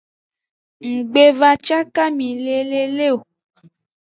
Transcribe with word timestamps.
Nggbevacakami 0.93 2.27
le 2.43 2.57
lele 2.71 3.07
o. 3.17 3.17